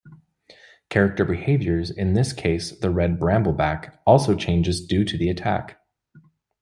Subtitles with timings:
[0.89, 5.79] Character behaviors, in this case the Red Brambleback, also changes due to the attack.